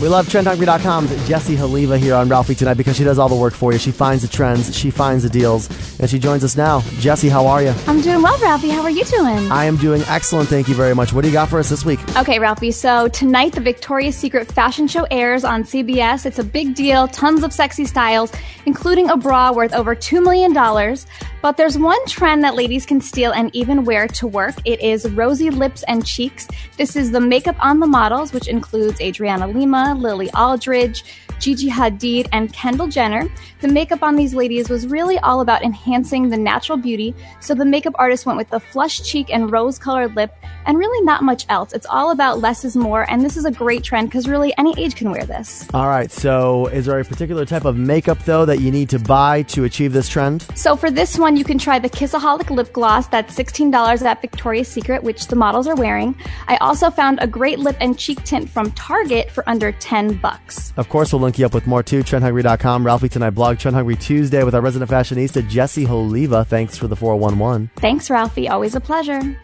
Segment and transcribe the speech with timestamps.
[0.00, 3.52] We love TrendHungry.com's Jessie Haliva here on Ralphie tonight because she does all the work
[3.52, 3.78] for you.
[3.78, 5.68] She finds the trends, she finds the deals,
[6.00, 6.80] and she joins us now.
[7.00, 7.74] Jessie, how are you?
[7.86, 8.70] I'm doing well, Ralphie.
[8.70, 9.52] How are you doing?
[9.52, 11.12] I am doing excellent, thank you very much.
[11.12, 12.00] What do you got for us this week?
[12.16, 12.70] Okay, Ralphie.
[12.70, 16.24] So tonight, the Victoria's Secret fashion show airs on CBS.
[16.24, 18.32] It's a big deal, tons of sexy styles,
[18.64, 20.54] including a bra worth over $2 million.
[21.42, 24.54] But there's one trend that ladies can steal and even wear to work.
[24.64, 26.46] It is rosy lips and cheeks.
[26.76, 31.02] This is the makeup on the models, which includes Adriana Lima, Lily Aldridge,
[31.40, 33.28] Gigi Hadid, and Kendall Jenner.
[33.60, 37.64] The makeup on these ladies was really all about enhancing the natural beauty, so the
[37.64, 40.32] makeup artist went with the flush cheek and rose colored lip,
[40.66, 41.72] and really not much else.
[41.72, 44.74] It's all about less is more, and this is a great trend because really any
[44.78, 45.66] age can wear this.
[45.74, 48.98] All right, so is there a particular type of makeup, though, that you need to
[48.98, 50.46] buy to achieve this trend?
[50.54, 53.06] So for this one, you can try the Kissaholic lip gloss.
[53.08, 56.14] That's $16 at Victoria's Secret, which the models are wearing.
[56.48, 60.72] I also found a great lip and cheek tint from Target for under 10 bucks.
[60.76, 62.02] Of course, we'll link you up with more too.
[62.02, 66.46] TrendHungry.com, Ralphie Tonight blog, Trend Hungry Tuesday with our resident fashionista, Jessie Holiva.
[66.46, 67.70] Thanks for the 411.
[67.76, 68.48] Thanks, Ralphie.
[68.48, 69.40] Always a pleasure.